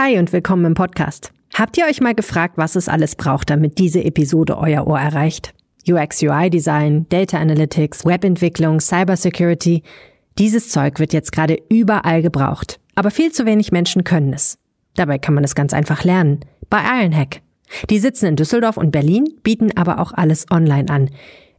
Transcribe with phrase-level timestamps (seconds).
[0.00, 1.32] Hi und willkommen im Podcast.
[1.54, 5.54] Habt ihr euch mal gefragt, was es alles braucht, damit diese Episode euer Ohr erreicht?
[5.88, 9.82] UX UI Design, Data Analytics, Webentwicklung, Cybersecurity.
[10.38, 12.78] Dieses Zeug wird jetzt gerade überall gebraucht.
[12.94, 14.56] Aber viel zu wenig Menschen können es.
[14.94, 16.44] Dabei kann man es ganz einfach lernen.
[16.70, 17.40] Bei Ironhack.
[17.90, 21.10] Die sitzen in Düsseldorf und Berlin, bieten aber auch alles online an.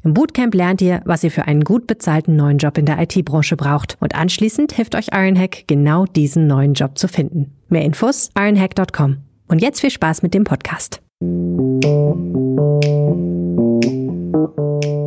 [0.02, 3.57] Im Bootcamp lernt ihr, was ihr für einen gut bezahlten neuen Job in der IT-Branche
[3.57, 3.97] braucht.
[4.00, 7.52] Und anschließend hilft euch Ironhack, genau diesen neuen Job zu finden.
[7.68, 9.18] Mehr Infos ironhack.com.
[9.50, 11.01] Und jetzt viel Spaß mit dem Podcast.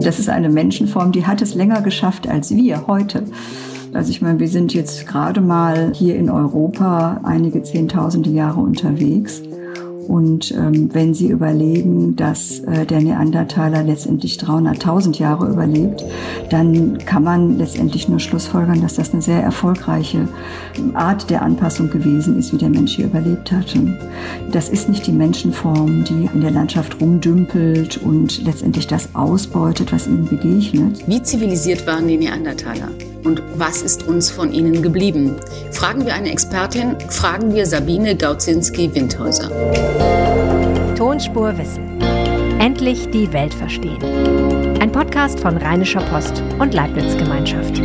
[0.05, 3.25] Das ist eine Menschenform, die hat es länger geschafft als wir heute.
[3.95, 9.43] Also ich meine, wir sind jetzt gerade mal hier in Europa einige Zehntausende Jahre unterwegs.
[10.09, 16.05] Und ähm, wenn Sie überlegen, dass äh, der Neandertaler letztendlich 300.000 Jahre überlebt,
[16.51, 20.29] dann kann man letztendlich nur schlussfolgern, dass das eine sehr erfolgreiche
[20.95, 23.75] Art der Anpassung gewesen ist, wie der Mensch hier überlebt hat.
[24.51, 30.07] Das ist nicht die Menschenform, die in der Landschaft rumdümpelt und letztendlich das ausbeutet, was
[30.07, 31.07] ihnen begegnet.
[31.07, 32.89] Wie zivilisiert waren die Neandertaler?
[33.25, 35.37] Und was ist uns von ihnen geblieben?
[35.71, 39.51] Fragen wir eine Expertin, fragen wir Sabine Gaudzinski-Windhäuser.
[40.97, 42.01] Tonspur Wissen.
[42.59, 44.03] Endlich die Welt verstehen.
[44.81, 47.81] Ein Podcast von Rheinischer Post und Leibniz Gemeinschaft.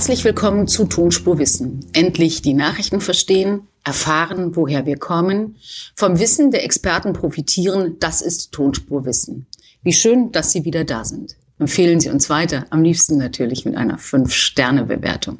[0.00, 1.84] Herzlich willkommen zu Tonspur Wissen.
[1.92, 5.56] Endlich die Nachrichten verstehen, erfahren, woher wir kommen,
[5.94, 9.44] vom Wissen der Experten profitieren, das ist Tonspurwissen.
[9.82, 11.36] Wie schön, dass Sie wieder da sind.
[11.58, 15.36] Empfehlen Sie uns weiter, am liebsten natürlich mit einer 5-Sterne-Bewertung.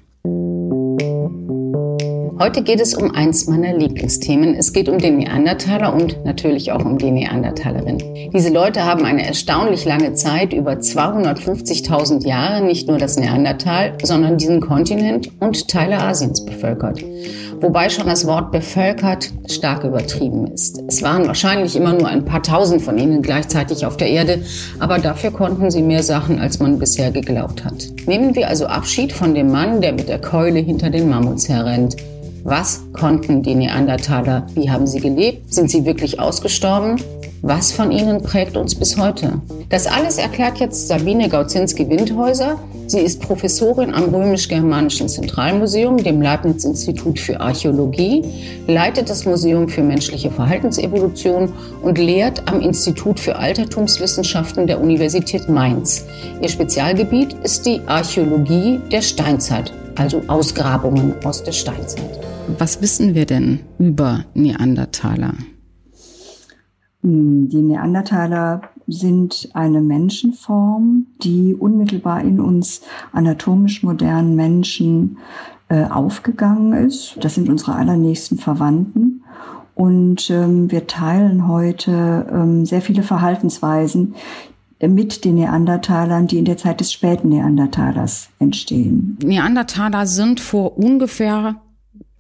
[2.39, 4.55] Heute geht es um eins meiner Lieblingsthemen.
[4.55, 7.99] Es geht um den Neandertaler und natürlich auch um die Neandertalerin.
[8.33, 14.39] Diese Leute haben eine erstaunlich lange Zeit, über 250.000 Jahre, nicht nur das Neandertal, sondern
[14.39, 17.03] diesen Kontinent und Teile Asiens bevölkert.
[17.61, 20.83] Wobei schon das Wort bevölkert stark übertrieben ist.
[20.89, 24.43] Es waren wahrscheinlich immer nur ein paar tausend von ihnen gleichzeitig auf der Erde,
[24.79, 27.89] aber dafür konnten sie mehr Sachen, als man bisher geglaubt hat.
[28.07, 31.97] Nehmen wir also Abschied von dem Mann, der mit der Keule hinter den Mammuts herrennt.
[32.45, 34.47] Was konnten die Neandertaler?
[34.55, 35.53] Wie haben sie gelebt?
[35.53, 36.97] Sind sie wirklich ausgestorben?
[37.43, 39.41] Was von ihnen prägt uns bis heute?
[39.69, 42.59] Das alles erklärt jetzt Sabine Gaudzinski-Windhäuser.
[42.87, 48.25] Sie ist Professorin am Römisch-Germanischen Zentralmuseum, dem Leibniz-Institut für Archäologie,
[48.67, 51.53] leitet das Museum für menschliche Verhaltensevolution
[51.83, 56.05] und lehrt am Institut für Altertumswissenschaften der Universität Mainz.
[56.43, 62.21] Ihr Spezialgebiet ist die Archäologie der Steinzeit, also Ausgrabungen aus der Steinzeit.
[62.59, 65.35] Was wissen wir denn über Neandertaler?
[67.03, 75.19] Die Neandertaler sind eine Menschenform, die unmittelbar in uns anatomisch modernen Menschen
[75.69, 77.17] äh, aufgegangen ist.
[77.21, 79.23] Das sind unsere allernächsten Verwandten.
[79.75, 84.15] Und ähm, wir teilen heute ähm, sehr viele Verhaltensweisen
[84.89, 89.19] mit den Neandertalern, die in der Zeit des späten Neandertalers entstehen.
[89.23, 91.57] Neandertaler sind vor ungefähr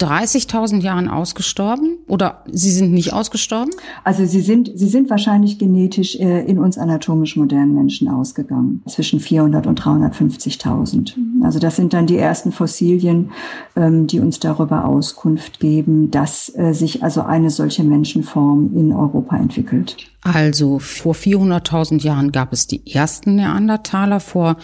[0.01, 3.71] 30.000 Jahren ausgestorben oder sie sind nicht ausgestorben?
[4.05, 9.21] Also sie sind, sie sind wahrscheinlich genetisch äh, in uns anatomisch modernen Menschen ausgegangen, zwischen
[9.21, 11.15] 400 und 350.000.
[11.43, 13.31] Also das sind dann die ersten Fossilien,
[13.77, 19.37] ähm, die uns darüber Auskunft geben, dass äh, sich also eine solche Menschenform in Europa
[19.37, 19.97] entwickelt.
[20.23, 24.57] Also vor 400.000 Jahren gab es die ersten Neandertaler, vor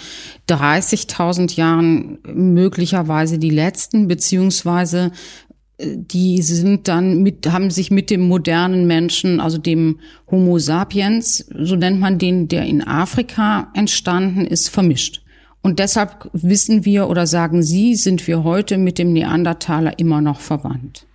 [0.48, 5.12] 30.000 Jahren möglicherweise die letzten, beziehungsweise
[5.78, 9.98] äh, die sind dann mit, haben sich mit dem modernen Menschen, also dem
[10.30, 15.22] Homo sapiens, so nennt man den, der in Afrika entstanden ist, vermischt.
[15.62, 20.38] Und deshalb wissen wir oder sagen Sie, sind wir heute mit dem Neandertaler immer noch
[20.38, 21.06] verwandt.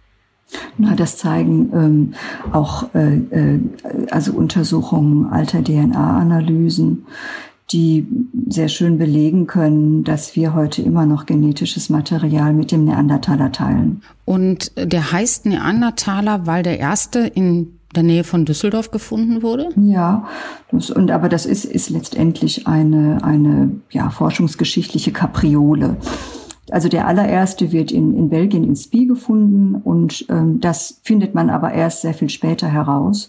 [0.78, 2.14] Na, das zeigen ähm,
[2.52, 3.60] auch äh, äh,
[4.10, 7.06] also Untersuchungen alter DNA-Analysen,
[7.72, 8.08] die
[8.48, 14.02] sehr schön belegen können, dass wir heute immer noch genetisches Material mit dem Neandertaler teilen.
[14.26, 19.70] Und der heißt Neandertaler, weil der erste in der Nähe von Düsseldorf gefunden wurde?
[19.76, 20.28] Ja,
[20.72, 25.98] das, und aber das ist, ist letztendlich eine, eine ja, forschungsgeschichtliche Kapriole.
[26.70, 31.50] Also der allererste wird in, in Belgien in Spie gefunden und ähm, das findet man
[31.50, 33.28] aber erst sehr viel später heraus.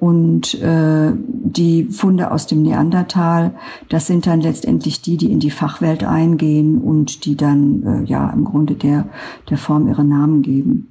[0.00, 3.52] Und äh, die Funde aus dem Neandertal,
[3.90, 8.30] das sind dann letztendlich die, die in die Fachwelt eingehen und die dann äh, ja
[8.30, 9.10] im Grunde der,
[9.50, 10.88] der Form ihre Namen geben.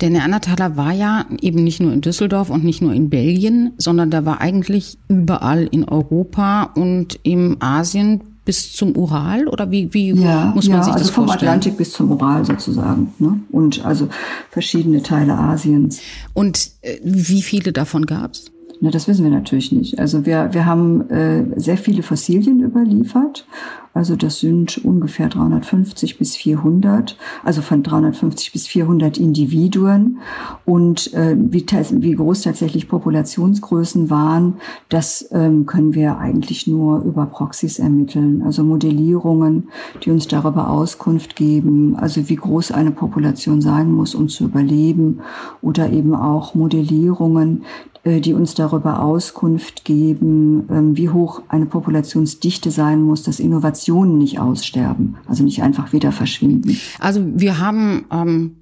[0.00, 4.12] Der Neandertaler war ja eben nicht nur in Düsseldorf und nicht nur in Belgien, sondern
[4.12, 10.12] der war eigentlich überall in Europa und im Asien bis zum Ural oder wie, wie
[10.12, 11.50] ja, muss man ja, sich also das vom vorstellen?
[11.50, 13.12] Atlantik bis zum Ural sozusagen.
[13.18, 13.40] Ne?
[13.50, 14.08] Und also
[14.50, 16.00] verschiedene Teile Asiens.
[16.34, 18.50] Und äh, wie viele davon gab es?
[18.84, 20.00] Na, das wissen wir natürlich nicht.
[20.00, 23.46] Also wir, wir haben äh, sehr viele Fossilien überliefert.
[23.94, 30.18] Also das sind ungefähr 350 bis 400, also von 350 bis 400 Individuen.
[30.64, 34.54] Und äh, wie, wie groß tatsächlich Populationsgrößen waren,
[34.88, 38.42] das ähm, können wir eigentlich nur über Proxys ermitteln.
[38.42, 39.68] Also Modellierungen,
[40.02, 45.20] die uns darüber Auskunft geben, also wie groß eine Population sein muss, um zu überleben.
[45.60, 47.62] Oder eben auch Modellierungen,
[48.04, 54.40] die uns darüber Auskunft geben, ähm, wie hoch eine Populationsdichte sein muss, dass Innovationen nicht
[54.40, 56.76] aussterben, also nicht einfach wieder verschwinden.
[56.98, 58.56] Also wir haben ähm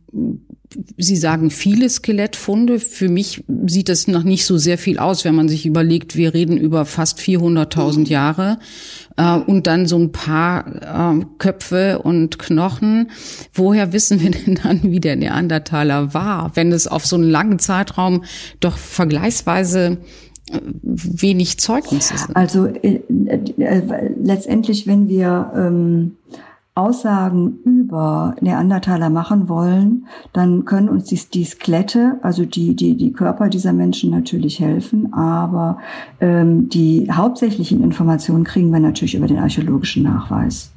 [0.96, 2.78] Sie sagen viele Skelettfunde.
[2.78, 6.32] Für mich sieht das noch nicht so sehr viel aus, wenn man sich überlegt, wir
[6.32, 8.58] reden über fast 400.000 Jahre
[9.16, 13.10] äh, und dann so ein paar äh, Köpfe und Knochen.
[13.52, 17.58] Woher wissen wir denn dann, wie der Neandertaler war, wenn es auf so einen langen
[17.58, 18.24] Zeitraum
[18.60, 19.98] doch vergleichsweise
[20.52, 22.36] äh, wenig Zeugnisse sind?
[22.36, 26.16] Also äh, äh, letztendlich, wenn wir ähm
[26.74, 33.12] Aussagen über Neandertaler machen wollen, dann können uns die, die Skelette, also die, die, die
[33.12, 35.78] Körper dieser Menschen natürlich helfen, aber
[36.20, 40.72] ähm, die hauptsächlichen Informationen kriegen wir natürlich über den archäologischen Nachweis.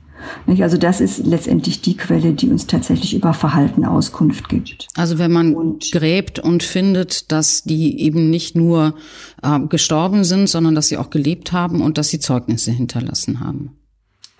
[0.47, 4.87] Also das ist letztendlich die Quelle, die uns tatsächlich über Verhalten Auskunft gibt.
[4.95, 8.95] Also wenn man und gräbt und findet, dass die eben nicht nur
[9.41, 13.71] äh, gestorben sind, sondern dass sie auch gelebt haben und dass sie Zeugnisse hinterlassen haben.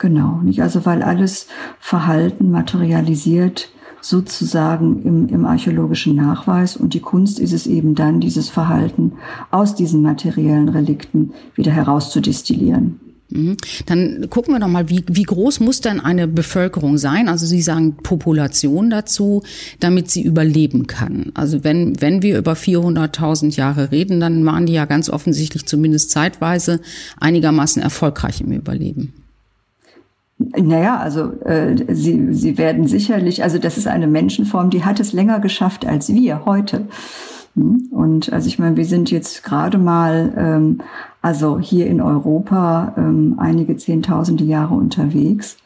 [0.04, 0.62] Genau, nicht?
[0.62, 1.48] Also weil alles
[1.80, 3.70] Verhalten materialisiert
[4.02, 9.14] sozusagen im, im archäologischen Nachweis und die Kunst ist es eben dann, dieses Verhalten
[9.50, 13.00] aus diesen materiellen Relikten wieder herauszudestillieren.
[13.30, 13.56] Mhm.
[13.86, 17.30] Dann gucken wir doch mal, wie, wie groß muss denn eine Bevölkerung sein?
[17.30, 19.42] Also Sie sagen Population dazu,
[19.80, 21.32] damit sie überleben kann.
[21.34, 26.12] Also wenn, wenn wir über 400.000 Jahre reden, dann waren die ja ganz offensichtlich zumindest
[26.12, 26.82] zeitweise
[27.22, 29.14] einigermaßen erfolgreich im Überleben.
[30.58, 35.14] Naja, also äh, sie, sie werden sicherlich, also das ist eine Menschenform, die hat es
[35.14, 36.88] länger geschafft als wir heute.
[37.56, 37.88] Hm?
[37.92, 40.80] Und also ich meine, wir sind jetzt gerade mal, ähm,
[41.22, 45.58] also hier in Europa ähm, einige zehntausende Jahre unterwegs.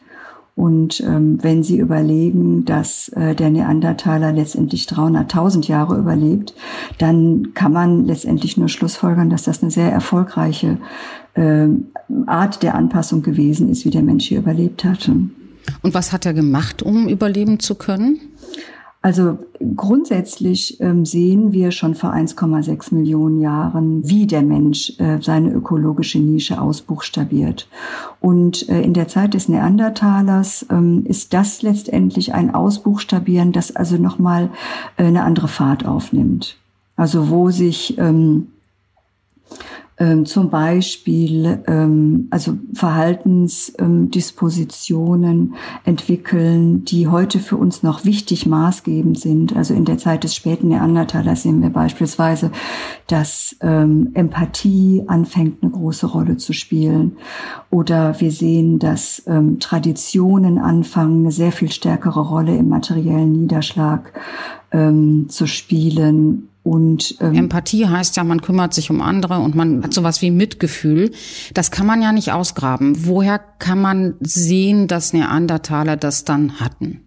[0.58, 6.52] Und ähm, wenn Sie überlegen, dass äh, der Neandertaler letztendlich 300.000 Jahre überlebt,
[6.98, 10.78] dann kann man letztendlich nur schlussfolgern, dass das eine sehr erfolgreiche
[12.26, 15.12] Art der Anpassung gewesen ist, wie der Mensch hier überlebt hatte.
[15.82, 18.18] Und was hat er gemacht, um überleben zu können?
[19.00, 19.38] Also
[19.76, 26.18] grundsätzlich ähm, sehen wir schon vor 1,6 Millionen Jahren, wie der Mensch äh, seine ökologische
[26.18, 27.68] Nische ausbuchstabiert.
[28.20, 33.96] Und äh, in der Zeit des Neandertalers ähm, ist das letztendlich ein Ausbuchstabieren, das also
[33.98, 34.50] nochmal
[34.96, 36.56] äh, eine andere Fahrt aufnimmt.
[36.96, 38.48] Also wo sich ähm,
[40.00, 49.56] ähm, zum Beispiel ähm, also Verhaltensdispositionen entwickeln, die heute für uns noch wichtig maßgebend sind.
[49.56, 52.52] Also in der Zeit des späten Neandertalers sehen wir beispielsweise,
[53.08, 57.16] dass ähm, Empathie anfängt eine große Rolle zu spielen.
[57.70, 64.12] Oder wir sehen, dass ähm, Traditionen anfangen, eine sehr viel stärkere Rolle im materiellen Niederschlag
[64.70, 69.82] ähm, zu spielen und ähm, Empathie heißt ja, man kümmert sich um andere und man
[69.82, 71.12] hat sowas wie Mitgefühl.
[71.54, 73.06] Das kann man ja nicht ausgraben.
[73.06, 77.00] Woher kann man sehen, dass Neandertaler das dann hatten?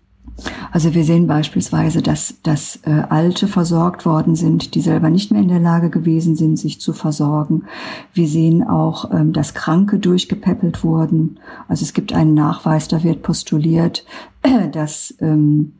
[0.71, 5.41] Also wir sehen beispielsweise, dass, dass äh, Alte versorgt worden sind, die selber nicht mehr
[5.41, 7.65] in der Lage gewesen sind, sich zu versorgen.
[8.13, 11.39] Wir sehen auch, ähm, dass Kranke durchgepäppelt wurden.
[11.67, 14.05] Also es gibt einen Nachweis, da wird postuliert,
[14.71, 15.73] dass, ähm,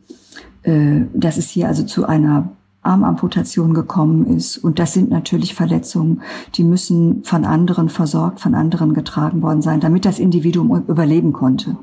[0.63, 2.51] äh, dass es hier also zu einer
[2.83, 4.57] Armamputation gekommen ist.
[4.57, 6.21] Und das sind natürlich Verletzungen,
[6.55, 11.77] die müssen von anderen versorgt, von anderen getragen worden sein, damit das Individuum überleben konnte.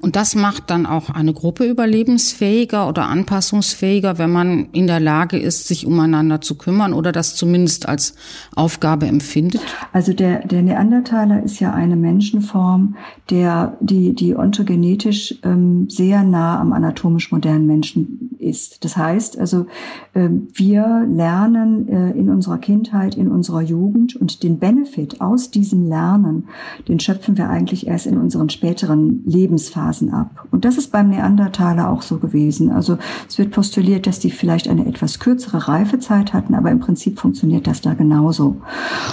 [0.00, 5.38] Und das macht dann auch eine Gruppe überlebensfähiger oder anpassungsfähiger, wenn man in der Lage
[5.38, 8.14] ist, sich umeinander zu kümmern oder das zumindest als
[8.54, 9.62] Aufgabe empfindet?
[9.92, 12.96] Also der, der Neandertaler ist ja eine Menschenform,
[13.30, 18.84] der, die, die ontogenetisch ähm, sehr nah am anatomisch modernen Menschen ist.
[18.84, 19.66] Das heißt also,
[20.14, 25.86] äh, wir lernen äh, in unserer Kindheit, in unserer Jugend und den Benefit aus diesem
[25.86, 26.48] Lernen,
[26.88, 30.46] den schöpfen wir eigentlich erst in unseren späteren Lebensphasen ab.
[30.50, 32.70] Und das ist beim Neandertaler auch so gewesen.
[32.70, 37.18] Also es wird postuliert, dass die vielleicht eine etwas kürzere Reifezeit hatten, aber im Prinzip
[37.18, 38.56] funktioniert das da genauso.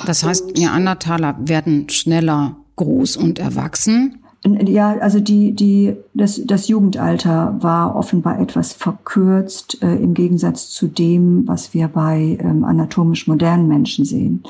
[0.06, 4.20] Das heißt, Neandertaler werden schneller groß und erwachsen
[4.68, 10.88] Ja, also die, die, das, das Jugendalter war offenbar etwas verkürzt äh, im Gegensatz zu
[10.88, 14.44] dem, was wir bei ähm, anatomisch modernen Menschen sehen.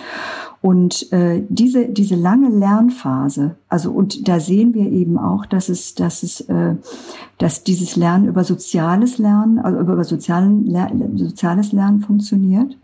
[0.62, 5.94] Und äh, diese, diese lange Lernphase, also und da sehen wir eben auch, dass es,
[5.94, 6.76] dass es, äh,
[7.38, 12.78] dass dieses Lernen über soziales Lernen, also über sozialen, soziales Lernen funktioniert.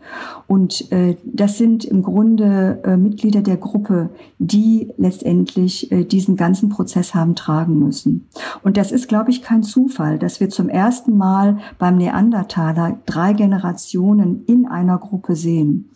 [0.46, 6.68] Und äh, das sind im Grunde äh, Mitglieder der Gruppe, die letztendlich äh, diesen ganzen
[6.68, 8.28] Prozess haben tragen müssen.
[8.62, 13.32] Und das ist, glaube ich, kein Zufall, dass wir zum ersten Mal beim Neandertaler drei
[13.32, 15.90] Generationen in einer Gruppe sehen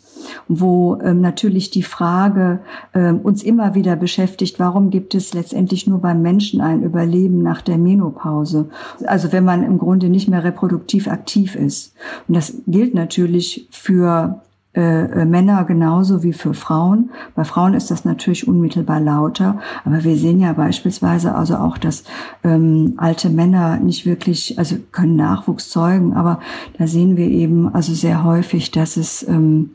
[0.49, 2.61] wo ähm, natürlich die Frage
[2.95, 7.63] ähm, uns immer wieder beschäftigt, warum gibt es letztendlich nur beim Menschen ein Überleben nach
[7.63, 8.69] der Menopause?
[9.07, 11.95] Also wenn man im Grunde nicht mehr reproduktiv aktiv ist.
[12.27, 14.41] Und das gilt natürlich für
[14.79, 17.11] äh, äh, Männer genauso wie für Frauen.
[17.35, 22.05] Bei Frauen ist das natürlich unmittelbar lauter, aber wir sehen ja beispielsweise also auch, dass
[22.45, 26.39] ähm, alte Männer nicht wirklich, also können Nachwuchs zeugen, aber
[26.79, 29.71] da sehen wir eben also sehr häufig, dass es ähm,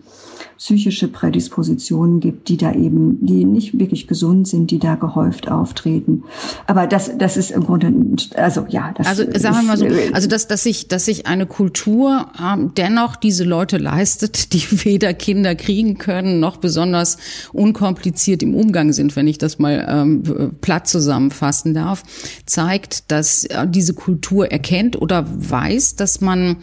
[0.57, 6.24] psychische Prädispositionen gibt, die da eben, die nicht wirklich gesund sind, die da gehäuft auftreten.
[6.67, 7.93] Aber das, das ist im Grunde,
[8.36, 11.27] also ja, das Also sagen wir mal so, äh, also dass, dass sich, dass sich
[11.27, 17.17] eine Kultur ähm, dennoch diese Leute leistet, die weder Kinder kriegen können, noch besonders
[17.51, 22.03] unkompliziert im Umgang sind, wenn ich das mal ähm, platt zusammenfassen darf,
[22.45, 26.57] zeigt, dass äh, diese Kultur erkennt oder weiß, dass man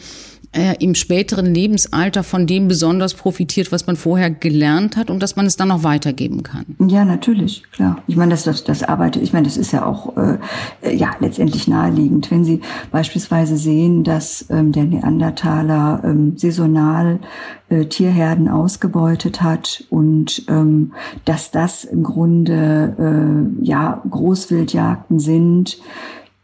[0.52, 5.37] äh, im späteren Lebensalter von dem besonders profitiert, was man vorher gelernt hat und dass
[5.37, 6.64] man es dann noch weitergeben kann.
[6.88, 8.02] Ja, natürlich, klar.
[8.09, 10.38] Ich meine, das, das, das arbeitet, ich meine, das ist ja auch äh,
[10.92, 12.30] ja letztendlich naheliegend.
[12.33, 17.21] Wenn Sie beispielsweise sehen, dass ähm, der Neandertaler ähm, saisonal
[17.69, 20.92] äh, Tierherden ausgebeutet hat und ähm,
[21.25, 25.78] dass das im Grunde äh, ja Großwildjagden sind,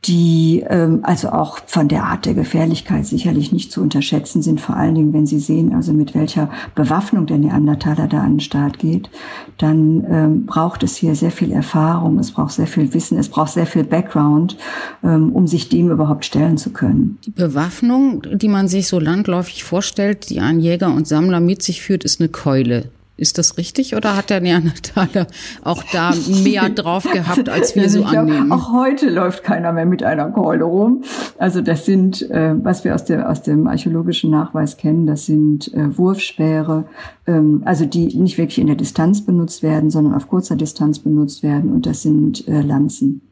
[0.07, 4.77] die ähm, also auch von der Art der Gefährlichkeit sicherlich nicht zu unterschätzen sind, vor
[4.77, 8.79] allen Dingen, wenn Sie sehen, also mit welcher Bewaffnung der Neandertaler da an den Start
[8.79, 9.11] geht,
[9.59, 13.53] dann ähm, braucht es hier sehr viel Erfahrung, es braucht sehr viel Wissen, es braucht
[13.53, 14.57] sehr viel Background,
[15.03, 17.19] ähm, um sich dem überhaupt stellen zu können.
[17.25, 21.83] Die Bewaffnung, die man sich so landläufig vorstellt, die ein Jäger und Sammler mit sich
[21.83, 22.91] führt, ist eine Keule.
[23.19, 25.27] Ist das richtig oder hat der Neandertaler
[25.65, 26.13] auch da
[26.45, 28.53] mehr drauf gehabt, als wir so annehmen?
[28.53, 31.03] Auch heute läuft keiner mehr mit einer Keule rum.
[31.39, 35.73] Also das sind, äh, was wir aus, der, aus dem archäologischen Nachweis kennen, das sind
[35.73, 36.85] äh, Wurfspeere,
[37.27, 41.43] ähm, also die nicht wirklich in der Distanz benutzt werden, sondern auf kurzer Distanz benutzt
[41.43, 41.73] werden.
[41.73, 43.23] Und das sind äh, Lanzen,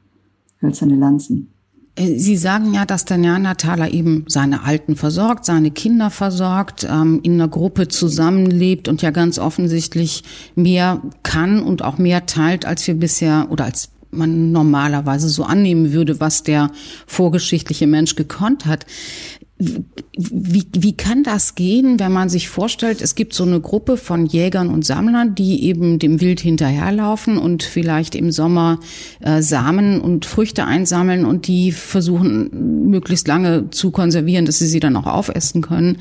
[0.62, 1.53] hölzerne Lanzen.
[1.96, 7.20] Äh, Sie sagen ja, dass der Neandertaler eben seine Alten versorgt, seine Kinder versorgt, ähm,
[7.22, 10.24] in einer Gruppe zusammenlebt und ja ganz offensichtlich
[10.54, 15.92] mehr kann und auch mehr teilt, als wir bisher oder als man normalerweise so annehmen
[15.92, 16.70] würde, was der
[17.06, 18.86] vorgeschichtliche Mensch gekonnt hat.
[19.56, 24.26] Wie, wie kann das gehen, wenn man sich vorstellt, es gibt so eine Gruppe von
[24.26, 28.80] Jägern und Sammlern, die eben dem Wild hinterherlaufen und vielleicht im Sommer
[29.20, 34.80] äh, Samen und Früchte einsammeln und die versuchen möglichst lange zu konservieren, dass sie sie
[34.80, 35.98] dann auch aufessen können.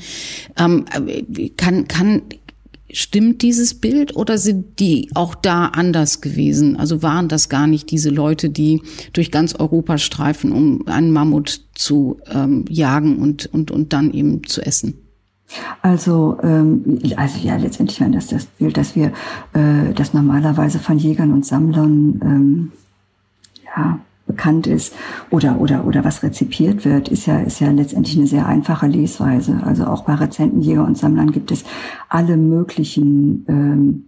[0.58, 2.22] Ähm, äh, kann, kann,
[2.96, 6.76] Stimmt dieses Bild oder sind die auch da anders gewesen?
[6.76, 8.82] Also waren das gar nicht diese Leute, die
[9.12, 14.44] durch ganz Europa streifen, um einen Mammut zu ähm, jagen und, und, und dann eben
[14.44, 14.94] zu essen?
[15.82, 19.12] Also, ähm, also ja, letztendlich war das das Bild, dass wir
[19.54, 22.72] äh, das normalerweise von Jägern und Sammlern ähm,
[23.76, 24.94] ja, bekannt ist
[25.30, 29.60] oder, oder, oder was rezipiert wird, ist ja, ist ja letztendlich eine sehr einfache Lesweise.
[29.64, 31.64] Also auch bei Rezenten, Jäger und Sammlern gibt es
[32.08, 34.04] alle möglichen ähm,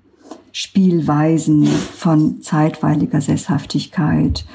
[0.52, 4.46] Spielweisen von zeitweiliger Sesshaftigkeit,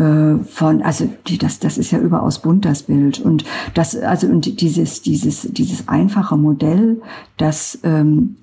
[0.00, 3.20] von, also die, das, das ist ja überaus bunt, das Bild.
[3.20, 7.00] Und das, also und dieses, dieses, dieses einfache Modell,
[7.36, 8.36] dass ähm,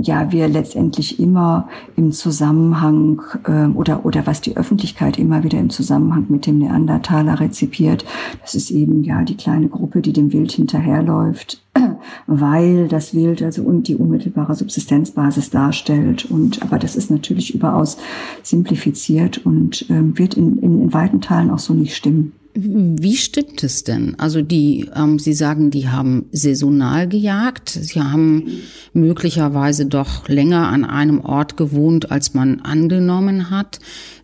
[0.00, 5.70] ja wir letztendlich immer im Zusammenhang äh, oder, oder was die Öffentlichkeit immer wieder im
[5.70, 8.04] Zusammenhang mit dem Neandertaler rezipiert,
[8.40, 11.62] das ist eben ja die kleine Gruppe, die dem Wild hinterherläuft,
[12.26, 16.24] weil das Wild also und die unmittelbare Subsistenzbasis darstellt.
[16.24, 17.96] Und aber das ist natürlich überaus
[18.42, 22.32] simplifiziert und ähm, wird in, in, in weiten Teilen auch so nicht stimmen.
[22.54, 24.14] Wie stimmt es denn?
[24.18, 27.70] Also die, ähm, Sie sagen, die haben saisonal gejagt.
[27.70, 28.46] Sie haben
[28.92, 33.78] möglicherweise doch länger an einem Ort gewohnt, als man angenommen hat.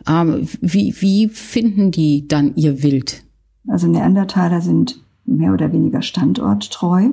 [0.06, 3.22] Ähm, wie, wie finden die dann ihr Wild?
[3.66, 7.10] Also Neandertaler sind mehr oder weniger standorttreu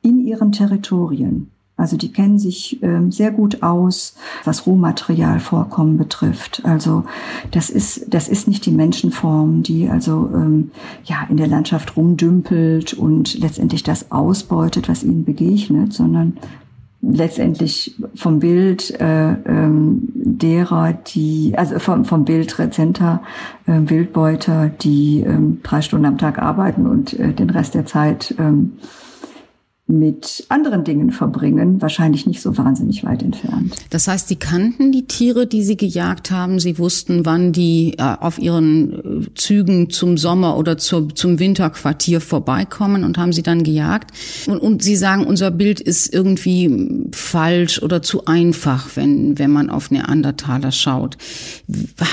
[0.00, 1.50] in ihren Territorien.
[1.78, 6.60] Also die kennen sich ähm, sehr gut aus, was Rohmaterialvorkommen betrifft.
[6.64, 7.04] Also
[7.52, 10.72] das ist das ist nicht die Menschenform, die also ähm,
[11.04, 16.36] ja in der Landschaft rumdümpelt und letztendlich das ausbeutet, was ihnen begegnet, sondern
[17.00, 23.22] letztendlich vom Bild äh, ähm, derer, die, also vom, vom Bild rezenter
[23.66, 28.34] äh, Wildbeuter, die ähm, drei Stunden am Tag arbeiten und äh, den Rest der Zeit
[28.38, 28.72] ähm,
[29.88, 33.74] mit anderen Dingen verbringen, wahrscheinlich nicht so wahnsinnig weit entfernt.
[33.88, 36.60] Das heißt, Sie kannten die Tiere, die Sie gejagt haben.
[36.60, 42.20] Sie wussten, wann die äh, auf ihren äh, Zügen zum Sommer oder zur, zum Winterquartier
[42.20, 44.12] vorbeikommen und haben sie dann gejagt.
[44.46, 49.70] Und, und Sie sagen, unser Bild ist irgendwie falsch oder zu einfach, wenn, wenn man
[49.70, 51.16] auf Neandertaler schaut.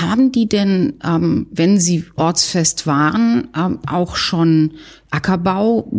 [0.00, 4.72] Haben die denn, ähm, wenn Sie ortsfest waren, ähm, auch schon
[5.10, 5.90] Ackerbau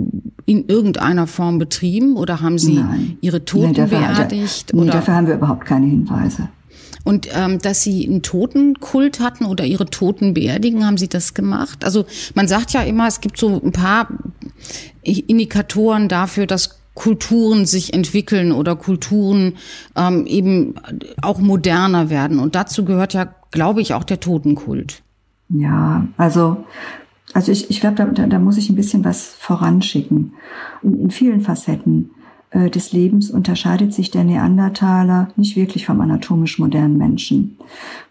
[0.45, 3.17] in irgendeiner Form betrieben oder haben Sie Nein.
[3.21, 4.73] Ihre Toten nee, beerdigt?
[4.73, 4.91] Nee, oder?
[4.91, 6.49] dafür haben wir überhaupt keine Hinweise.
[7.03, 11.85] Und ähm, dass Sie einen Totenkult hatten oder Ihre Toten beerdigen, haben Sie das gemacht?
[11.85, 14.09] Also man sagt ja immer, es gibt so ein paar
[15.03, 19.53] Indikatoren dafür, dass Kulturen sich entwickeln oder Kulturen
[19.95, 20.75] ähm, eben
[21.21, 22.39] auch moderner werden.
[22.39, 25.03] Und dazu gehört ja, glaube ich, auch der Totenkult.
[25.49, 26.65] Ja, also
[27.33, 30.33] also ich, ich glaube, da, da muss ich ein bisschen was voranschicken.
[30.81, 32.11] In, in vielen Facetten
[32.51, 37.57] äh, des Lebens unterscheidet sich der Neandertaler nicht wirklich vom anatomisch modernen Menschen.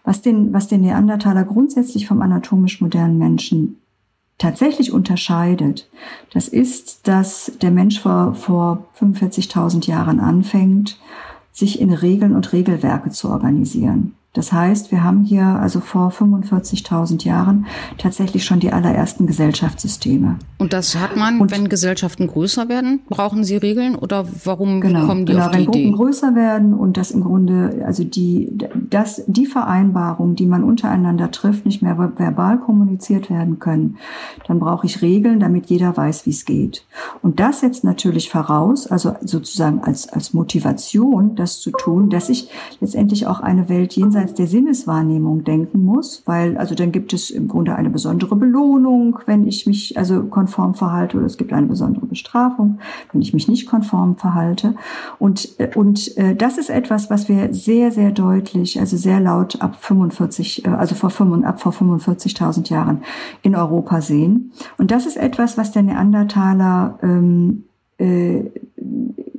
[0.03, 3.77] Was den, was den Neandertaler grundsätzlich vom anatomisch modernen Menschen
[4.37, 5.89] tatsächlich unterscheidet,
[6.31, 10.99] das ist, dass der Mensch vor, vor 45.000 Jahren anfängt,
[11.51, 14.13] sich in Regeln und Regelwerke zu organisieren.
[14.37, 17.65] Das heißt, wir haben hier also vor 45.000 Jahren
[17.97, 20.37] tatsächlich schon die allerersten Gesellschaftssysteme.
[20.59, 25.07] Und das hat man, und, wenn Gesellschaften größer werden, brauchen sie Regeln oder warum genau,
[25.07, 25.71] kommen die genau, auf die wenn Idee?
[25.71, 31.31] Gruppen größer werden und das im Grunde, also die, das, die Vereinbarungen, die man untereinander
[31.31, 33.97] trifft, nicht mehr verbal kommuniziert werden können,
[34.47, 36.85] dann brauche ich Regeln, damit jeder weiß, wie es geht.
[37.23, 42.51] Und das setzt natürlich voraus, also sozusagen als, als Motivation, das zu tun, dass ich
[42.81, 47.29] letztendlich auch eine Welt jenseits jenseits der Sinneswahrnehmung denken muss, weil also dann gibt es
[47.29, 51.67] im Grunde eine besondere Belohnung, wenn ich mich also konform verhalte, oder es gibt eine
[51.67, 52.79] besondere Bestrafung,
[53.11, 54.75] wenn ich mich nicht konform verhalte.
[55.19, 59.61] Und, äh, und äh, das ist etwas, was wir sehr, sehr deutlich, also sehr laut
[59.61, 63.03] ab 45, äh, also vor, 5, ab vor 45.000 Jahren
[63.41, 64.51] in Europa sehen.
[64.77, 67.63] Und das ist etwas, was der Neandertaler ähm,
[67.97, 68.43] äh,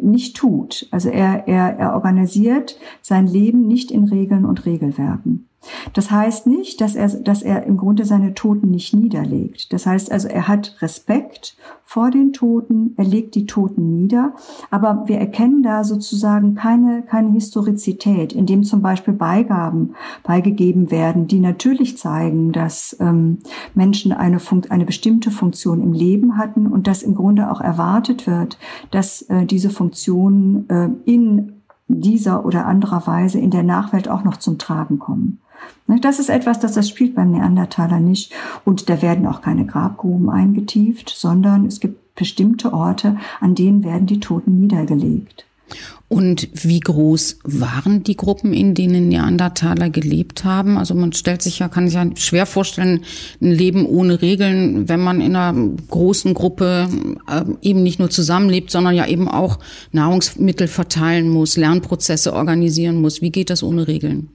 [0.01, 0.87] nicht tut.
[0.91, 5.48] Also er, er, er organisiert sein Leben nicht in Regeln und Regelwerken.
[5.93, 9.73] Das heißt nicht, dass er, dass er im Grunde seine Toten nicht niederlegt.
[9.73, 14.35] Das heißt also, er hat Respekt vor den Toten, er legt die Toten nieder,
[14.71, 21.41] aber wir erkennen da sozusagen keine, keine Historizität, indem zum Beispiel Beigaben beigegeben werden, die
[21.41, 23.39] natürlich zeigen, dass ähm,
[23.75, 28.27] Menschen eine, Funk eine bestimmte Funktion im Leben hatten und dass im Grunde auch erwartet
[28.27, 28.59] wird,
[28.91, 31.55] dass äh, diese Funktionen äh, in
[31.89, 35.41] dieser oder anderer Weise in der Nachwelt auch noch zum Tragen kommen.
[35.87, 38.33] Ne, das ist etwas, das das spielt beim Neandertaler nicht.
[38.65, 44.07] Und da werden auch keine Grabgruben eingetieft, sondern es gibt bestimmte Orte, an denen werden
[44.07, 45.47] die Toten niedergelegt.
[46.09, 50.79] Und wie groß waren die Gruppen, in denen Neandertaler gelebt haben?
[50.79, 53.05] Also man stellt sich ja, kann sich ja schwer vorstellen,
[53.43, 55.55] ein Leben ohne Regeln, wenn man in einer
[55.91, 56.89] großen Gruppe
[57.29, 59.59] äh, eben nicht nur zusammenlebt, sondern ja eben auch
[59.93, 63.21] Nahrungsmittel verteilen muss, Lernprozesse organisieren muss.
[63.21, 64.31] Wie geht das ohne Regeln?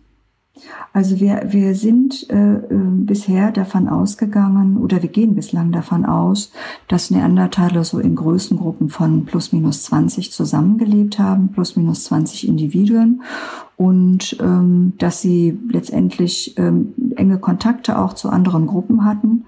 [0.92, 6.52] Also wir, wir sind äh, äh, bisher davon ausgegangen oder wir gehen bislang davon aus,
[6.88, 13.24] dass Neandertaler so in Größengruppen von plus minus 20 zusammengelebt haben, plus minus 20 Individuen
[13.77, 19.45] und ähm, dass sie letztendlich ähm, enge Kontakte auch zu anderen Gruppen hatten,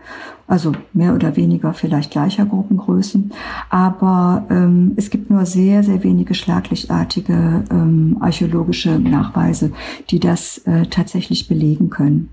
[0.47, 3.31] also mehr oder weniger vielleicht gleicher Gruppengrößen.
[3.69, 9.71] Aber ähm, es gibt nur sehr, sehr wenige schlaglichtartige ähm, archäologische Nachweise,
[10.09, 12.29] die das äh, tatsächlich belegen können.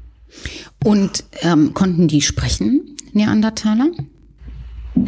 [0.85, 3.91] Und ähm, konnten die sprechen, Neandertaler?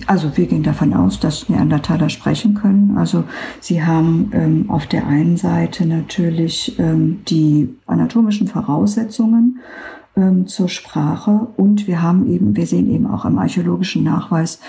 [0.06, 2.96] Also wir gehen davon aus, dass Neandertaler sprechen können.
[2.96, 3.24] Also
[3.60, 9.60] sie haben ähm, auf der einen Seite natürlich ähm, die anatomischen Voraussetzungen
[10.16, 14.60] ähm, zur Sprache und wir haben eben, wir sehen eben auch im archäologischen Nachweis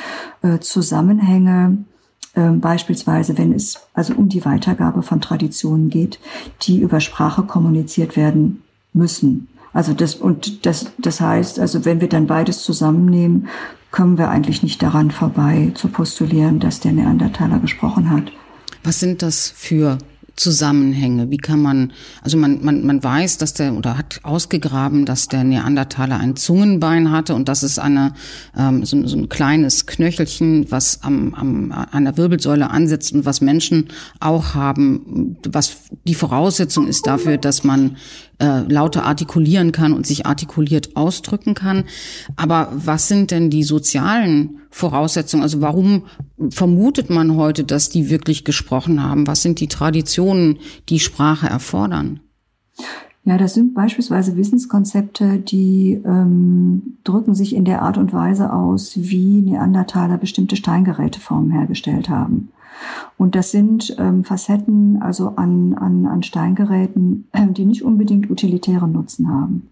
[0.42, 1.78] äh, Zusammenhänge,
[2.34, 6.20] äh, beispielsweise wenn es also um die Weitergabe von Traditionen geht,
[6.64, 9.48] die über Sprache kommuniziert werden müssen.
[9.76, 13.50] Also das und das das heißt, also wenn wir dann beides zusammennehmen,
[13.92, 18.32] kommen wir eigentlich nicht daran vorbei, zu postulieren, dass der Neandertaler gesprochen hat.
[18.86, 19.98] Was sind das für
[20.38, 21.30] Zusammenhänge?
[21.30, 25.44] Wie kann man, also man, man, man weiß, dass der oder hat ausgegraben, dass der
[25.44, 28.14] Neandertaler ein Zungenbein hatte und das ist eine,
[28.58, 33.42] ähm, so, so ein kleines Knöchelchen, was am, am, an der Wirbelsäule ansetzt und was
[33.42, 33.88] Menschen
[34.20, 37.98] auch haben, was die Voraussetzung ist dafür, dass man
[38.40, 41.86] äh, lauter artikulieren kann und sich artikuliert ausdrücken kann.
[42.36, 45.44] Aber was sind denn die sozialen Voraussetzungen?
[45.44, 46.04] Also warum
[46.50, 49.28] vermutet man heute, dass die wirklich gesprochen haben?
[49.28, 52.20] Was sind die Traditionen, die Sprache erfordern?
[53.28, 58.94] Ja, das sind beispielsweise Wissenskonzepte, die ähm, drücken sich in der Art und Weise aus,
[58.98, 62.50] wie Neandertaler bestimmte Steingeräteformen hergestellt haben.
[63.18, 68.92] Und das sind ähm, Facetten also an, an, an Steingeräten, äh, die nicht unbedingt utilitären
[68.92, 69.70] Nutzen haben.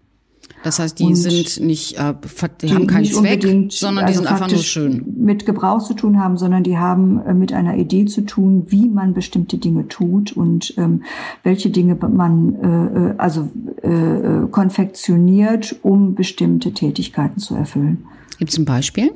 [0.62, 2.14] Das heißt, die und sind nicht, äh,
[2.62, 5.04] die, die haben keinen Zweck, sondern also die sind einfach nur schön.
[5.18, 8.88] Mit Gebrauch zu tun haben, sondern die haben äh, mit einer Idee zu tun, wie
[8.88, 11.02] man bestimmte Dinge tut und ähm,
[11.42, 13.50] welche Dinge man äh, äh also
[13.82, 18.06] äh, äh, konfektioniert, um bestimmte Tätigkeiten zu erfüllen.
[18.38, 19.12] Gibt es ein Beispiel?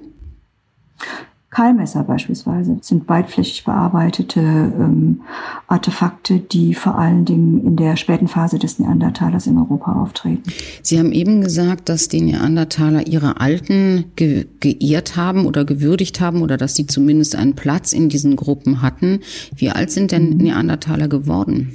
[1.51, 5.23] Keilmesser beispielsweise sind beidflächig bearbeitete ähm,
[5.67, 10.43] Artefakte, die vor allen Dingen in der späten Phase des Neandertalers in Europa auftreten.
[10.83, 16.43] Sie haben eben gesagt, dass die Neandertaler ihre Alten ge geehrt haben oder gewürdigt haben
[16.43, 19.21] oder dass sie zumindest einen Platz in diesen Gruppen hatten.
[19.57, 20.37] Wie alt sind denn mhm.
[20.37, 21.73] Neandertaler geworden?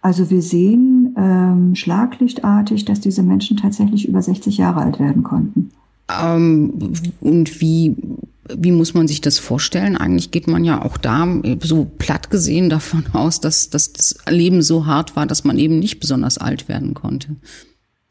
[0.00, 5.70] Also wir sehen ähm, schlaglichtartig, dass diese Menschen tatsächlich über 60 Jahre alt werden konnten.
[6.08, 7.96] Ähm, und wie
[8.56, 9.96] wie muss man sich das vorstellen?
[9.96, 11.26] Eigentlich geht man ja auch da
[11.62, 15.78] so platt gesehen davon aus, dass, dass das Leben so hart war, dass man eben
[15.78, 17.36] nicht besonders alt werden konnte.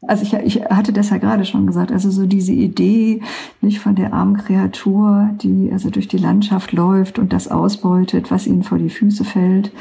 [0.06, 3.20] Also ich, ich hatte das ja gerade schon gesagt, also so diese Idee
[3.60, 8.46] nicht von der armen Kreatur, die also durch die Landschaft läuft und das ausbeutet, was
[8.46, 9.72] ihnen vor die Füße fällt,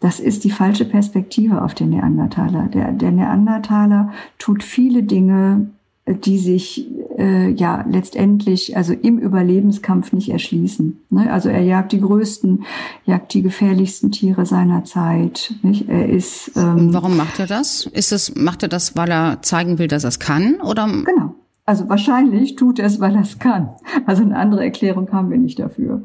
[0.00, 2.68] das ist die falsche Perspektive auf den Neandertaler.
[2.72, 5.70] Der, der Neandertaler tut viele Dinge,
[6.06, 6.86] die sich
[7.18, 11.00] äh, ja letztendlich also im Überlebenskampf nicht erschließen.
[11.10, 11.32] Ne?
[11.32, 12.64] Also er jagt die größten,
[13.04, 15.54] jagt die gefährlichsten Tiere seiner Zeit.
[15.62, 15.88] Nicht?
[15.88, 16.52] Er ist.
[16.56, 17.86] Ähm, Und warum macht er das?
[17.86, 20.86] Ist es macht er das, weil er zeigen will, dass er es kann, oder?
[20.86, 21.34] Genau.
[21.64, 23.70] Also wahrscheinlich tut er es, weil er es kann.
[24.06, 26.02] Also eine andere Erklärung haben wir nicht dafür.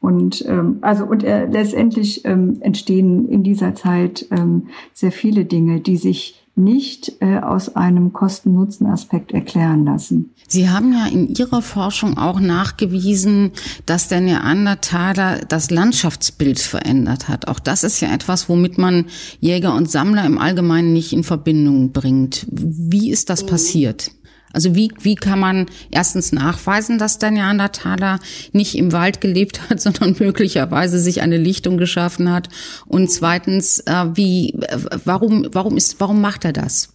[0.00, 5.80] Und ähm, also und er, letztendlich ähm, entstehen in dieser Zeit ähm, sehr viele Dinge,
[5.80, 10.34] die sich nicht äh, aus einem Kosten-Nutzen-Aspekt erklären lassen.
[10.46, 13.52] Sie haben ja in Ihrer Forschung auch nachgewiesen,
[13.86, 17.48] dass der Neandertaler das Landschaftsbild verändert hat.
[17.48, 19.06] Auch das ist ja etwas, womit man
[19.38, 22.46] Jäger und Sammler im Allgemeinen nicht in Verbindung bringt.
[22.50, 23.48] Wie ist das mhm.
[23.48, 24.10] passiert?
[24.52, 28.18] Also wie, wie kann man erstens nachweisen, dass der Neandertaler
[28.52, 32.48] nicht im Wald gelebt hat, sondern möglicherweise sich eine Lichtung geschaffen hat?
[32.86, 34.58] Und zweitens, äh, wie,
[35.04, 36.94] warum, warum ist, warum macht er das?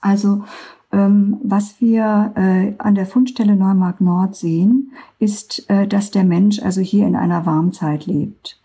[0.00, 0.44] Also,
[0.92, 6.60] ähm, was wir äh, an der Fundstelle Neumark Nord sehen, ist, äh, dass der Mensch
[6.60, 8.60] also hier in einer Warmzeit lebt.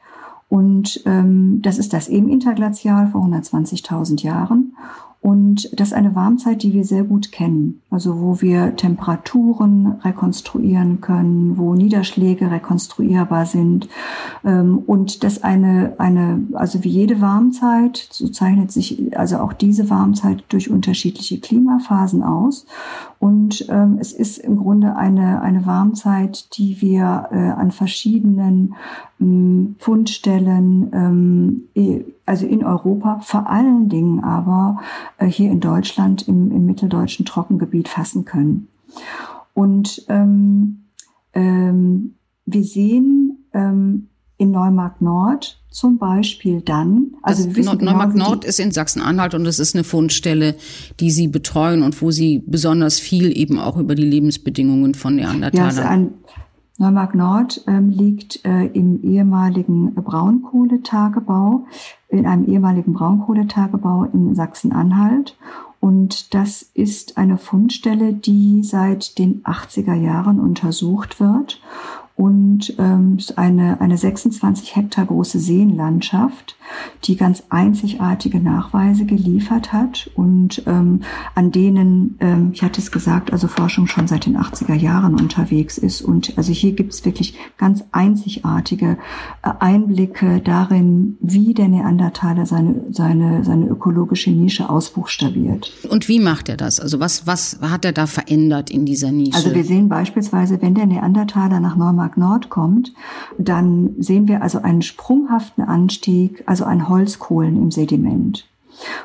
[0.50, 4.76] Und ähm, das ist das eben Interglazial vor 120.000 Jahren.
[5.22, 7.82] Und das ist eine Warmzeit, die wir sehr gut kennen.
[7.90, 13.90] Also wo wir Temperaturen rekonstruieren können, wo Niederschläge rekonstruierbar sind.
[14.46, 19.90] Ähm, und das eine, eine, also wie jede Warmzeit, so zeichnet sich also auch diese
[19.90, 22.66] Warmzeit durch unterschiedliche Klimaphasen aus.
[23.20, 28.76] Und ähm, es ist im Grunde eine, eine Warmzeit, die wir äh, an verschiedenen
[29.20, 31.64] ähm, Fundstellen, ähm,
[32.30, 34.80] also in Europa, vor allen Dingen aber
[35.18, 38.68] äh, hier in Deutschland im, im mitteldeutschen Trockengebiet fassen können.
[39.56, 40.86] Und ähm,
[41.34, 42.14] ähm,
[42.46, 48.46] wir sehen ähm, in Neumarkt Nord zum Beispiel dann, also das wissen genau, Neumarkt Nord
[48.46, 50.56] ist in Sachsen-Anhalt und es ist eine Fundstelle,
[51.00, 56.04] die Sie betreuen und wo Sie besonders viel eben auch über die Lebensbedingungen von Neandertalern.
[56.04, 56.40] Ja,
[56.80, 61.66] ein, Neumarkt Nord ähm, liegt äh, im ehemaligen Braunkohletagebau,
[62.08, 65.38] in einem ehemaligen Braunkohletagebau in Sachsen-Anhalt.
[65.82, 71.62] Und das ist eine Fundstelle, die seit den 80er Jahren untersucht wird
[72.20, 76.58] und ähm, eine, eine 26 Hektar große Seenlandschaft,
[77.06, 81.00] die ganz einzigartige Nachweise geliefert hat und ähm,
[81.34, 85.78] an denen, ähm, ich hatte es gesagt, also Forschung schon seit den 80er Jahren unterwegs
[85.78, 86.02] ist.
[86.02, 88.98] Und also hier gibt es wirklich ganz einzigartige
[89.42, 95.72] äh, Einblicke darin, wie der Neandertaler seine, seine, seine ökologische Nische ausbuchstabiert.
[95.90, 96.82] Und wie macht er das?
[96.82, 99.38] Also was, was hat er da verändert in dieser Nische?
[99.38, 102.94] Also wir sehen beispielsweise, wenn der Neandertaler nach Norma Neumark Nord kommt,
[103.38, 108.48] dann sehen wir also einen sprunghaften Anstieg, also an Holzkohlen im Sediment.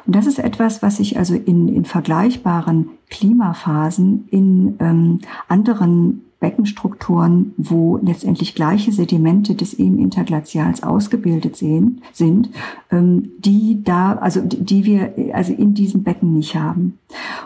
[0.07, 7.55] Und das ist etwas, was sich also in, in vergleichbaren Klimaphasen in ähm, anderen Beckenstrukturen,
[7.57, 12.51] wo letztendlich gleiche Sedimente des eben Interglazials ausgebildet sehen, sind,
[12.91, 16.99] ähm, die da, also die wir also in diesem Becken nicht haben.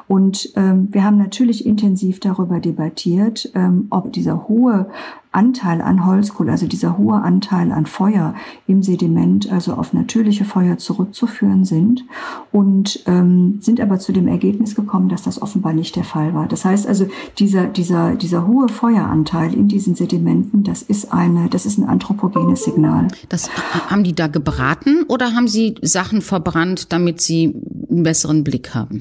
[0.08, 4.88] Und ähm, wir haben natürlich intensiv darüber debattiert, ähm, ob dieser hohe
[5.30, 8.34] Anteil an Holzkohle, also dieser hohe Anteil an Feuer
[8.66, 12.04] im Sediment, also auf natürliche Feuer zurückzuführen sind
[12.50, 16.46] und ähm, sind aber zu dem Ergebnis gekommen, dass das offenbar nicht der Fall war.
[16.46, 17.06] Das heißt also,
[17.38, 22.64] dieser, dieser, dieser hohe Feueranteil in diesen Sedimenten, das ist eine, das ist ein anthropogenes
[22.64, 23.08] Signal.
[23.28, 23.50] Das
[23.88, 27.54] haben die da gebraten oder haben sie Sachen verbrannt, damit sie
[27.90, 29.00] einen besseren Blick haben?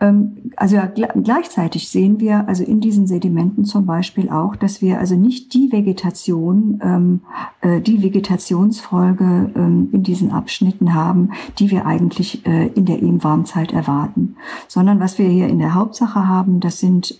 [0.00, 4.98] Ähm, also ja, gleichzeitig sehen wir also in diesen Sedimenten zum Beispiel auch, dass wir
[4.98, 7.20] also nicht die Vegetation, ähm,
[7.60, 13.72] äh, die Vegetationsfolge ähm, in diesen Abschnitten haben, die wir eigentlich äh, in der Ebenwarmzeit
[13.72, 14.36] erwarten,
[14.68, 17.18] sondern was wir hier in der Hauptsache haben, das sind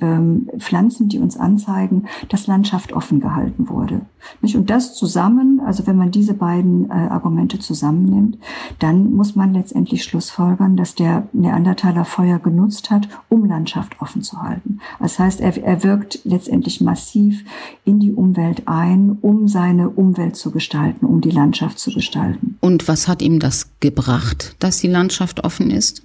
[0.59, 4.03] Pflanzen, die uns anzeigen, dass Landschaft offen gehalten wurde.
[4.43, 8.39] Und das zusammen, also wenn man diese beiden äh, Argumente zusammennimmt,
[8.79, 14.41] dann muss man letztendlich schlussfolgern, dass der Neandertaler Feuer genutzt hat, um Landschaft offen zu
[14.41, 14.81] halten.
[15.01, 17.45] Das heißt, er, er wirkt letztendlich massiv
[17.85, 22.57] in die Umwelt ein, um seine Umwelt zu gestalten, um die Landschaft zu gestalten.
[22.61, 26.03] Und was hat ihm das gebracht, dass die Landschaft offen ist?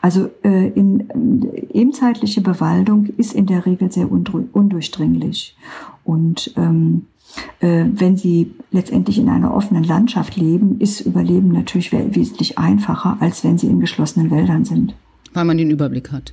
[0.00, 5.56] Also äh, in äh, ebenzeitliche Bewaldung ist in der Regel sehr undurchdringlich.
[6.04, 7.17] Und ähm, äh,
[7.60, 13.58] wenn sie letztendlich in einer offenen Landschaft leben, ist Überleben natürlich wesentlich einfacher, als wenn
[13.58, 14.94] sie in geschlossenen Wäldern sind.
[15.34, 16.32] Weil man den Überblick hat.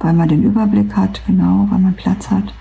[0.00, 2.52] Weil man den Überblick hat, genau, weil man Platz hat.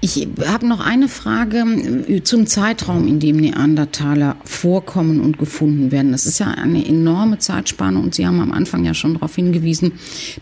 [0.00, 1.64] Ich habe noch eine Frage
[2.08, 6.12] äh, zum Zeitraum, in dem Neandertaler vorkommen und gefunden werden.
[6.12, 9.92] Das ist ja eine enorme Zeitspanne und Sie haben am Anfang ja schon darauf hingewiesen,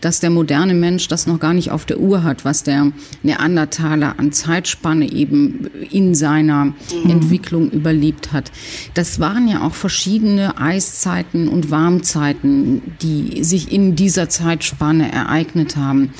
[0.01, 2.91] dass der moderne Mensch das noch gar nicht auf der Uhr hat, was der
[3.23, 7.09] Neandertaler an Zeitspanne eben in seiner mhm.
[7.09, 8.51] Entwicklung überlebt hat.
[8.93, 16.11] Das waren ja auch verschiedene Eiszeiten und Warmzeiten, die sich in dieser Zeitspanne ereignet haben.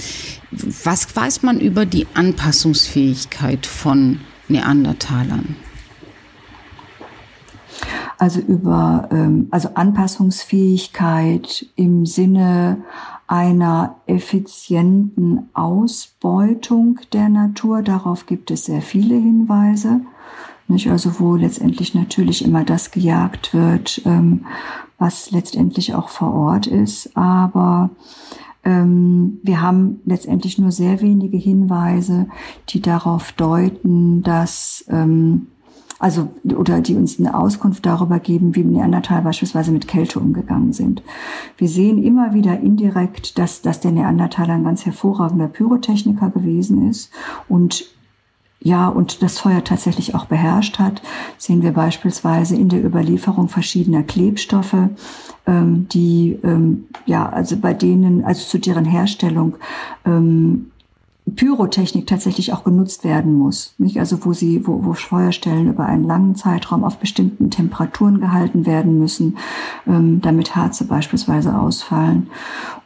[0.83, 5.55] Was weiß man über die Anpassungsfähigkeit von Neandertalern?
[8.17, 12.83] Also über ähm, also Anpassungsfähigkeit im Sinne
[13.27, 17.81] einer effizienten Ausbeutung der Natur.
[17.81, 20.01] Darauf gibt es sehr viele Hinweise.
[20.67, 20.89] Nicht?
[20.89, 24.45] Also wo letztendlich natürlich immer das gejagt wird, ähm,
[24.97, 27.17] was letztendlich auch vor Ort ist.
[27.17, 27.89] Aber
[28.65, 32.27] wir haben letztendlich nur sehr wenige Hinweise,
[32.69, 35.47] die darauf deuten, dass ähm,
[35.99, 41.01] also oder die uns eine Auskunft darüber geben, wie Neandertal beispielsweise mit Kälte umgegangen sind.
[41.57, 47.09] Wir sehen immer wieder indirekt, dass, dass der Neandertaler ein ganz hervorragender Pyrotechniker gewesen ist
[47.47, 47.85] und
[48.63, 51.01] ja, und das Feuer tatsächlich auch beherrscht hat,
[51.37, 54.87] sehen wir beispielsweise in der Überlieferung verschiedener Klebstoffe,
[55.45, 59.57] ähm, die ähm, ja, also bei denen, also zu deren Herstellung
[60.05, 60.71] ähm,
[61.35, 63.75] Pyrotechnik tatsächlich auch genutzt werden muss.
[63.77, 63.97] Nicht?
[63.99, 68.99] Also wo sie, wo, wo Feuerstellen über einen langen Zeitraum auf bestimmten Temperaturen gehalten werden
[68.99, 69.37] müssen,
[69.87, 72.27] ähm, damit Harze beispielsweise ausfallen.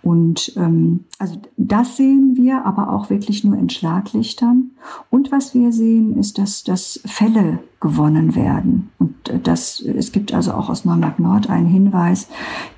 [0.04, 4.71] Und ähm, also das sehen wir, aber auch wirklich nur in Schlaglichtern.
[5.10, 8.89] Und was wir sehen, ist, dass, dass Fälle gewonnen werden.
[9.00, 12.28] Und das, es gibt also auch aus Neumark Nord einen Hinweis,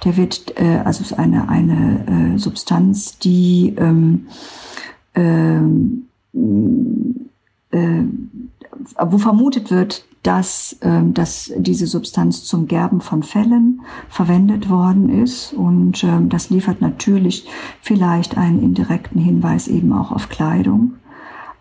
[0.03, 4.27] der wird, äh, also ist eine, eine äh, Substanz, die ähm,
[5.15, 6.05] ähm,
[7.71, 8.03] äh,
[8.99, 15.53] wo vermutet wird, dass, äh, dass diese Substanz zum Gerben von Fellen verwendet worden ist.
[15.53, 17.47] Und äh, das liefert natürlich
[17.81, 20.93] vielleicht einen indirekten Hinweis eben auch auf Kleidung.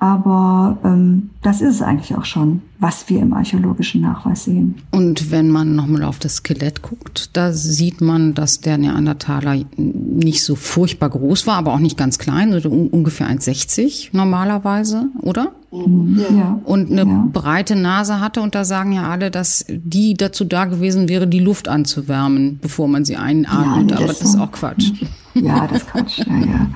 [0.00, 4.76] Aber ähm, das ist es eigentlich auch schon, was wir im archäologischen Nachweis sehen.
[4.92, 10.44] Und wenn man nochmal auf das Skelett guckt, da sieht man, dass der Neandertaler nicht
[10.44, 15.52] so furchtbar groß war, aber auch nicht ganz klein, also ungefähr 1,60 normalerweise, oder?
[15.72, 16.24] Mhm.
[16.36, 16.60] Ja.
[16.64, 17.28] Und eine ja.
[17.32, 18.40] breite Nase hatte.
[18.40, 22.86] Und da sagen ja alle, dass die dazu da gewesen wäre, die Luft anzuwärmen, bevor
[22.86, 23.90] man sie einatmet.
[23.90, 24.92] Ja, aber das ist auch Quatsch.
[25.40, 26.18] Ja, das Quatsch.
[26.26, 26.66] Ja, ja.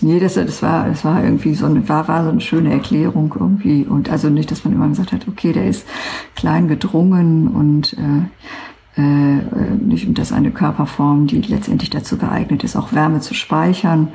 [0.00, 3.34] Nee, das, das war, das war irgendwie so eine, war, war so eine schöne Erklärung
[3.38, 3.84] irgendwie.
[3.84, 5.86] Und also nicht, dass man immer gesagt hat, okay, der ist
[6.34, 9.40] klein gedrungen und äh, äh,
[9.78, 14.08] nicht, und das eine Körperform, die letztendlich dazu geeignet ist, auch Wärme zu speichern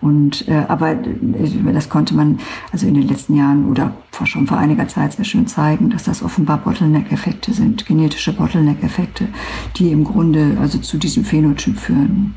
[0.00, 2.38] Und äh, aber äh, das konnte man
[2.72, 6.04] also in den letzten Jahren oder vor, schon vor einiger Zeit sehr schön zeigen, dass
[6.04, 9.28] das offenbar Bottleneck-Effekte sind, genetische Bottleneck-Effekte,
[9.76, 12.34] die im Grunde also zu diesem Phänotyp führen.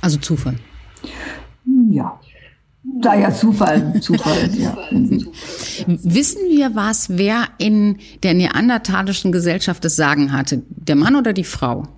[0.00, 0.56] Also Zufall.
[1.90, 2.18] Ja.
[3.00, 4.76] Da ja Zufall, Zufall, ja.
[5.86, 10.62] Wissen wir was, wer in der neandertalischen Gesellschaft das Sagen hatte?
[10.68, 11.88] Der Mann oder die Frau?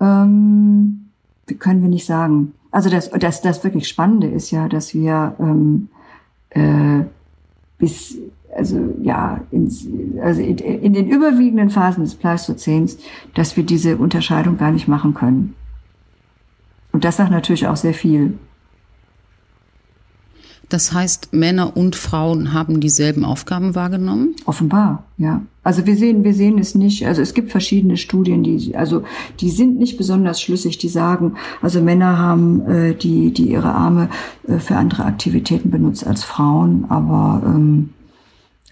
[0.00, 1.10] Ähm,
[1.58, 2.54] können wir nicht sagen.
[2.70, 5.88] Also das, das, das wirklich Spannende ist ja, dass wir ähm,
[6.50, 7.04] äh,
[7.78, 8.16] bis,
[8.60, 9.86] also ja, ins,
[10.22, 12.98] also in, in den überwiegenden Phasen des Pleistozäns,
[13.34, 15.54] dass wir diese Unterscheidung gar nicht machen können.
[16.92, 18.34] Und das sagt natürlich auch sehr viel.
[20.68, 24.36] Das heißt, Männer und Frauen haben dieselben Aufgaben wahrgenommen?
[24.44, 25.42] Offenbar, ja.
[25.64, 27.06] Also wir sehen, wir sehen es nicht.
[27.06, 29.02] Also es gibt verschiedene Studien, die, also
[29.40, 30.76] die sind nicht besonders schlüssig.
[30.78, 34.10] Die sagen, also Männer haben äh, die, die ihre Arme
[34.46, 37.90] äh, für andere Aktivitäten benutzt als Frauen, aber ähm,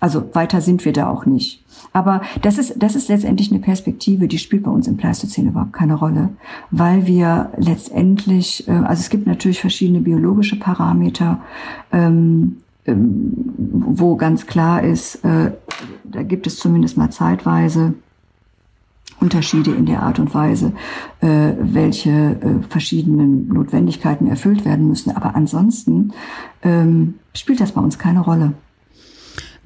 [0.01, 1.65] also weiter sind wir da auch nicht.
[1.93, 5.73] Aber das ist, das ist letztendlich eine Perspektive, die spielt bei uns im Pleistozän überhaupt
[5.73, 6.31] keine Rolle,
[6.71, 11.41] weil wir letztendlich, äh, also es gibt natürlich verschiedene biologische Parameter,
[11.93, 15.53] ähm, ähm, wo ganz klar ist, äh,
[16.05, 17.95] da gibt es zumindest mal zeitweise
[19.21, 20.73] Unterschiede in der Art und Weise,
[21.21, 25.11] äh, welche verschiedenen Notwendigkeiten erfüllt werden müssen.
[25.17, 26.13] Aber ansonsten
[26.63, 28.53] ähm, spielt das bei uns keine Rolle.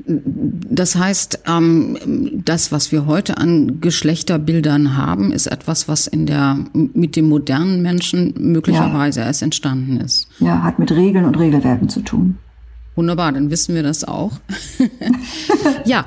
[0.06, 6.58] Das heißt, ähm, das, was wir heute an Geschlechterbildern haben, ist etwas, was in der,
[6.72, 9.26] mit dem modernen Menschen möglicherweise ja.
[9.26, 10.28] erst entstanden ist.
[10.40, 12.38] Ja, hat mit Regeln und Regelwerken zu tun.
[12.94, 14.32] Wunderbar, dann wissen wir das auch.
[15.86, 16.04] ja,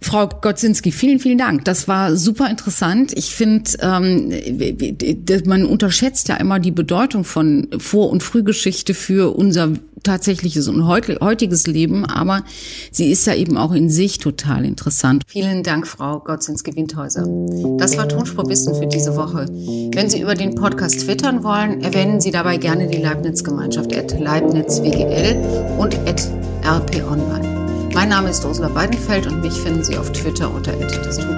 [0.00, 1.64] Frau Gotzinski, vielen, vielen Dank.
[1.64, 3.12] Das war super interessant.
[3.16, 4.32] Ich finde, ähm,
[5.46, 9.72] man unterschätzt ja immer die Bedeutung von Vor- und Frühgeschichte für unser
[10.02, 12.44] tatsächliches und heutiges Leben, aber
[12.92, 15.22] sie ist ja eben auch in sich total interessant.
[15.26, 17.26] Vielen Dank, Frau Gotzinski-Windhäuser.
[17.78, 19.46] Das war Tonspurwissen für diese Woche.
[19.94, 25.36] Wenn Sie über den Podcast twittern wollen, erwähnen Sie dabei gerne die Leibniz-Gemeinschaft at leibnizwgl
[25.78, 26.27] und at
[26.64, 27.90] rponline.
[27.94, 31.28] Mein Name ist Ursula Weidenfeld und mich finden Sie auf Twitter unter das tut.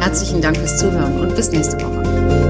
[0.00, 2.49] Herzlichen Dank fürs Zuhören und bis nächste Woche.